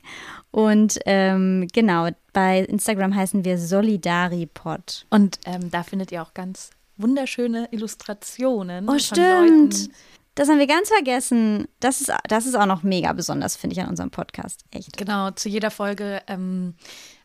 [0.50, 5.06] Und ähm, genau, bei Instagram heißen wir Solidaripod.
[5.10, 8.88] Und ähm, da findet ihr auch ganz wunderschöne Illustrationen.
[8.88, 9.88] Oh, stimmt.
[10.34, 11.68] Das haben wir ganz vergessen.
[11.80, 14.64] Das ist, das ist auch noch mega besonders, finde ich, an unserem Podcast.
[14.70, 14.96] Echt.
[14.96, 16.74] Genau, zu jeder Folge ähm,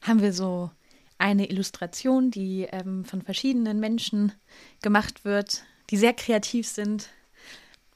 [0.01, 0.71] haben wir so
[1.17, 4.33] eine Illustration, die ähm, von verschiedenen Menschen
[4.81, 7.09] gemacht wird, die sehr kreativ sind,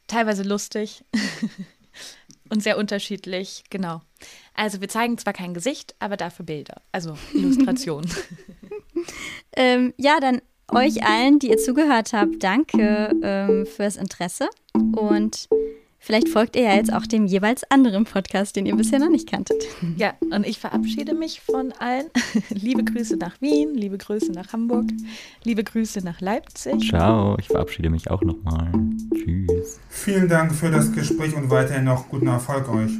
[0.07, 1.03] teilweise lustig
[2.49, 3.63] und sehr unterschiedlich.
[3.69, 4.01] Genau.
[4.53, 8.09] Also wir zeigen zwar kein Gesicht, aber dafür Bilder, also Illustrationen.
[9.55, 10.41] ähm, ja, dann
[10.71, 15.49] euch allen, die ihr zugehört habt, danke ähm, fürs Interesse und
[16.03, 19.29] Vielleicht folgt ihr ja jetzt auch dem jeweils anderen Podcast, den ihr bisher noch nicht
[19.29, 19.63] kanntet.
[19.97, 22.07] Ja, und ich verabschiede mich von allen.
[22.49, 24.87] liebe Grüße nach Wien, liebe Grüße nach Hamburg,
[25.43, 26.89] liebe Grüße nach Leipzig.
[26.89, 28.71] Ciao, ich verabschiede mich auch nochmal.
[29.13, 29.79] Tschüss.
[29.89, 32.91] Vielen Dank für das Gespräch und weiterhin noch guten Erfolg euch.